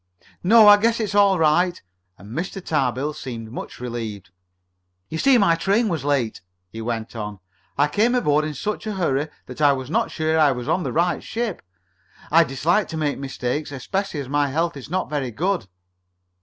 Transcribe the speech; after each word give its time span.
"No, 0.41 0.67
I 0.67 0.77
guess 0.77 0.99
it's 0.99 1.13
all 1.13 1.37
right," 1.37 1.79
and 2.17 2.35
Mr. 2.35 2.59
Tarbill 2.59 3.13
seemed 3.13 3.51
much 3.51 3.79
relieved. 3.79 4.31
"You 5.09 5.19
see, 5.19 5.37
my 5.37 5.53
train 5.53 5.89
was 5.89 6.03
late," 6.03 6.41
he 6.71 6.81
went 6.81 7.15
on, 7.15 7.33
"and 7.33 7.39
I 7.77 7.87
came 7.87 8.15
aboard 8.15 8.43
in 8.43 8.55
such 8.55 8.87
a 8.87 8.93
hurry 8.95 9.27
that 9.45 9.61
I 9.61 9.73
was 9.73 9.91
not 9.91 10.09
sure 10.09 10.39
I 10.39 10.53
was 10.53 10.67
on 10.67 10.81
the 10.81 10.91
right 10.91 11.21
ship. 11.23 11.61
I 12.31 12.43
dislike 12.43 12.87
to 12.87 12.97
make 12.97 13.19
mistakes, 13.19 13.71
especially 13.71 14.21
as 14.21 14.27
my 14.27 14.47
health 14.47 14.75
is 14.75 14.89
not 14.89 15.07
very 15.07 15.29
good." 15.29 15.67